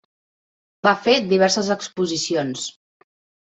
Va 0.87 0.93
fer 1.03 1.15
diverses 1.35 1.71
exposicions. 1.77 2.69